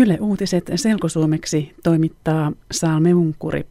Yle 0.00 0.18
Uutiset 0.20 0.70
selkosuomeksi 0.74 1.74
toimittaa 1.82 2.52
Salme 2.72 3.14
Unkuri. 3.14 3.66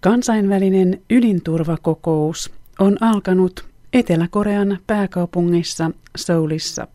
Kansainvälinen 0.00 1.02
ydinturvakokous 1.10 2.52
on 2.78 2.96
alkanut 3.00 3.68
Etelä-Korean 3.92 4.78
pääkaupungissa 4.86 5.90
Soulissa. 6.16 6.88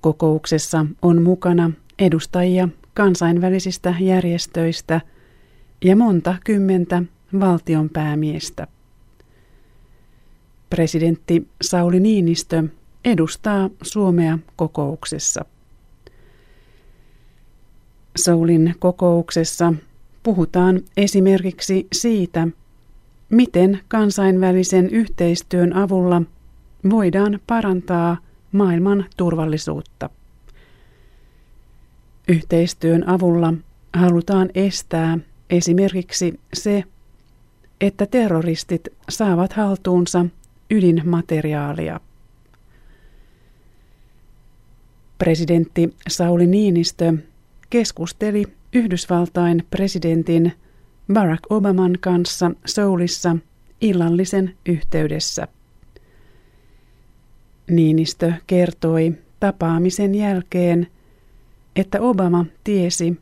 Kokouksessa 0.00 0.86
on 1.02 1.22
mukana 1.22 1.70
edustajia 1.98 2.68
kansainvälisistä 2.94 3.94
järjestöistä 4.00 5.00
ja 5.84 5.96
monta 5.96 6.36
kymmentä 6.44 7.02
valtionpäämiestä. 7.40 8.66
Presidentti 10.70 11.48
Sauli 11.62 12.00
Niinistö 12.00 12.64
edustaa 13.04 13.70
Suomea 13.82 14.38
kokouksessa. 14.56 15.44
Soulin 18.16 18.74
kokouksessa 18.78 19.74
puhutaan 20.22 20.80
esimerkiksi 20.96 21.86
siitä, 21.92 22.48
miten 23.30 23.80
kansainvälisen 23.88 24.90
yhteistyön 24.90 25.76
avulla 25.76 26.22
voidaan 26.90 27.40
parantaa 27.46 28.16
maailman 28.52 29.06
turvallisuutta. 29.16 30.10
Yhteistyön 32.28 33.08
avulla 33.08 33.54
halutaan 33.94 34.50
estää 34.54 35.18
esimerkiksi 35.50 36.40
se, 36.54 36.84
että 37.80 38.06
terroristit 38.06 38.88
saavat 39.08 39.52
haltuunsa 39.52 40.26
ydinmateriaalia. 40.70 42.00
Presidentti 45.20 45.94
Sauli 46.08 46.46
Niinistö 46.46 47.12
keskusteli 47.70 48.44
Yhdysvaltain 48.72 49.66
presidentin 49.70 50.52
Barack 51.12 51.42
Obaman 51.50 51.98
kanssa 52.00 52.50
Soulissa 52.66 53.36
illallisen 53.80 54.54
yhteydessä. 54.66 55.48
Niinistö 57.70 58.32
kertoi 58.46 59.14
tapaamisen 59.40 60.14
jälkeen, 60.14 60.86
että 61.76 62.00
Obama 62.00 62.46
tiesi 62.64 63.20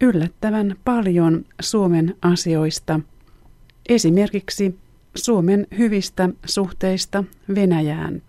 yllättävän 0.00 0.76
paljon 0.84 1.44
Suomen 1.60 2.14
asioista, 2.22 3.00
esimerkiksi 3.88 4.78
Suomen 5.14 5.66
hyvistä 5.78 6.28
suhteista 6.46 7.24
Venäjään. 7.54 8.22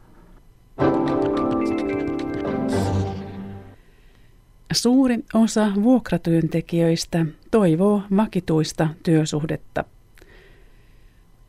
Suuri 4.75 5.19
osa 5.33 5.71
vuokratyöntekijöistä 5.83 7.25
toivoo 7.51 8.01
vakituista 8.15 8.87
työsuhdetta. 9.03 9.83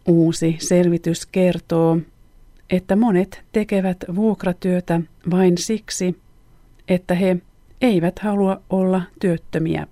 Uusi 0.09 0.57
selvitys 0.61 1.27
kertoo, 1.27 1.99
että 2.71 2.97
monet 2.97 3.43
tekevät 3.53 3.97
vuokratyötä 4.15 5.01
vain 5.31 5.59
siksi, 5.59 6.17
että 6.89 7.15
he 7.15 7.37
eivät 7.81 8.19
halua 8.19 8.63
olla 8.71 9.03
työttömiä. 9.21 9.87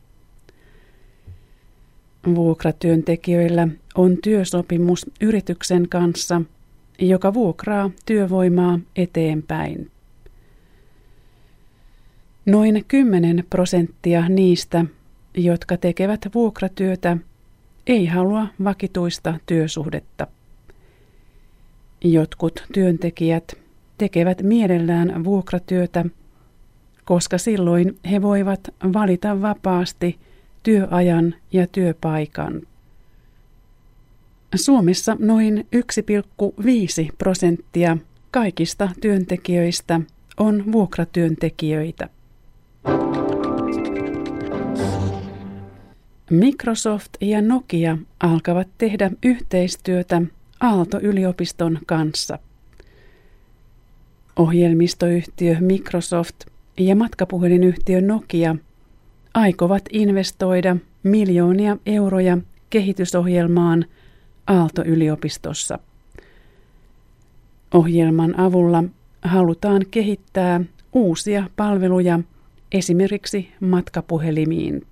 Vuokratyöntekijöillä 2.34 3.68
on 3.94 4.16
työsopimus 4.22 5.06
yrityksen 5.20 5.88
kanssa, 5.88 6.42
joka 6.98 7.34
vuokraa 7.34 7.90
työvoimaa 8.06 8.78
eteenpäin. 8.96 9.93
Noin 12.46 12.84
10 12.88 13.44
prosenttia 13.50 14.28
niistä, 14.28 14.84
jotka 15.34 15.76
tekevät 15.76 16.20
vuokratyötä, 16.34 17.16
ei 17.86 18.06
halua 18.06 18.46
vakituista 18.64 19.34
työsuhdetta. 19.46 20.26
Jotkut 22.04 22.64
työntekijät 22.72 23.52
tekevät 23.98 24.42
mielellään 24.42 25.24
vuokratyötä, 25.24 26.04
koska 27.04 27.38
silloin 27.38 27.98
he 28.10 28.22
voivat 28.22 28.60
valita 28.92 29.42
vapaasti 29.42 30.18
työajan 30.62 31.34
ja 31.52 31.66
työpaikan. 31.66 32.62
Suomessa 34.54 35.16
noin 35.18 35.66
1,5 35.76 37.14
prosenttia 37.18 37.96
kaikista 38.30 38.88
työntekijöistä 39.00 40.00
on 40.36 40.72
vuokratyöntekijöitä. 40.72 42.08
Microsoft 46.30 47.10
ja 47.20 47.42
Nokia 47.42 47.98
alkavat 48.20 48.68
tehdä 48.78 49.10
yhteistyötä 49.22 50.22
Aalto-yliopiston 50.60 51.78
kanssa. 51.86 52.38
Ohjelmistoyhtiö 54.36 55.56
Microsoft 55.60 56.34
ja 56.78 56.96
matkapuhelinyhtiö 56.96 58.00
Nokia 58.00 58.56
aikovat 59.34 59.82
investoida 59.92 60.76
miljoonia 61.02 61.76
euroja 61.86 62.38
kehitysohjelmaan 62.70 63.84
Aalto-yliopistossa. 64.46 65.78
Ohjelman 67.74 68.40
avulla 68.40 68.84
halutaan 69.22 69.82
kehittää 69.90 70.60
uusia 70.92 71.50
palveluja 71.56 72.20
esimerkiksi 72.72 73.48
matkapuhelimiin. 73.60 74.86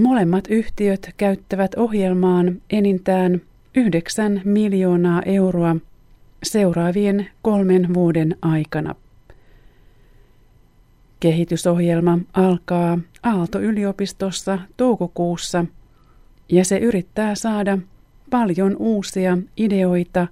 Molemmat 0.00 0.44
yhtiöt 0.48 1.10
käyttävät 1.16 1.74
ohjelmaan 1.74 2.62
enintään 2.70 3.40
9 3.74 4.40
miljoonaa 4.44 5.22
euroa 5.22 5.76
seuraavien 6.42 7.28
kolmen 7.42 7.94
vuoden 7.94 8.36
aikana. 8.42 8.94
Kehitysohjelma 11.20 12.18
alkaa 12.32 12.98
Aalto-yliopistossa 13.22 14.58
toukokuussa 14.76 15.64
ja 16.48 16.64
se 16.64 16.78
yrittää 16.78 17.34
saada 17.34 17.78
paljon 18.30 18.76
uusia 18.78 19.38
ideoita 19.56 20.26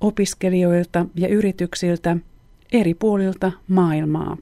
opiskelijoilta 0.00 1.06
ja 1.14 1.28
yrityksiltä 1.28 2.16
eri 2.72 2.94
puolilta 2.94 3.52
maailmaa. 3.68 4.36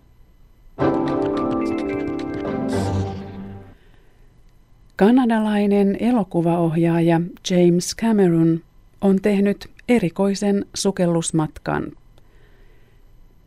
Kanadalainen 4.96 5.96
elokuvaohjaaja 6.00 7.20
James 7.50 7.96
Cameron 7.96 8.60
on 9.00 9.20
tehnyt 9.22 9.70
erikoisen 9.88 10.66
sukellusmatkan. 10.74 11.92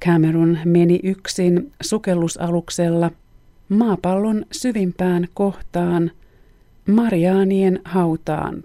Cameron 0.05 0.59
meni 0.65 0.99
yksin 1.03 1.71
sukellusaluksella 1.81 3.11
maapallon 3.69 4.45
syvimpään 4.51 5.27
kohtaan, 5.33 6.11
Mariaanien 6.89 7.81
hautaan. 7.85 8.63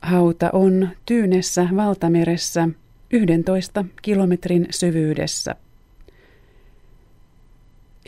Hauta 0.00 0.50
on 0.52 0.88
Tyynessä 1.06 1.68
valtameressä 1.76 2.68
11 3.10 3.84
kilometrin 4.02 4.66
syvyydessä. 4.70 5.56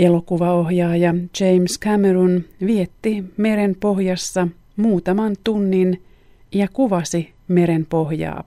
Elokuvaohjaaja 0.00 1.14
James 1.40 1.78
Cameron 1.80 2.44
vietti 2.66 3.24
meren 3.36 3.76
pohjassa 3.80 4.48
muutaman 4.76 5.36
tunnin 5.44 6.02
ja 6.52 6.68
kuvasi 6.72 7.32
meren 7.48 7.86
pohjaa. 7.86 8.44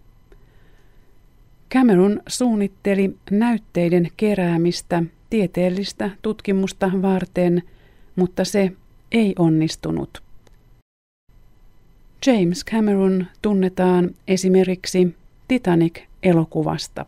Cameron 1.74 2.22
suunnitteli 2.28 3.18
näytteiden 3.31 4.07
keräämistä 4.18 5.04
tieteellistä 5.30 6.10
tutkimusta 6.22 6.92
varten, 7.01 7.63
mutta 8.16 8.45
se 8.45 8.72
ei 9.12 9.36
onnistunut. 9.39 10.24
James 12.28 12.66
Cameron 12.66 13.28
tunnetaan 13.42 14.10
esimerkiksi 14.28 15.16
Titanic-elokuvasta. 15.48 17.06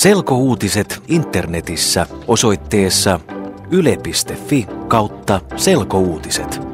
Selkouutiset 0.00 1.02
internetissä 1.08 2.06
osoitteessa 2.28 3.20
yle.fi 3.70 4.66
kautta 4.88 5.40
selkouutiset. 5.56 6.69